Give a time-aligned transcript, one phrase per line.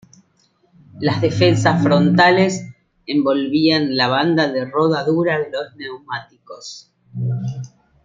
[0.99, 2.65] Las defensas frontales
[3.05, 6.91] envolvían la banda de rodadura de los neumáticos.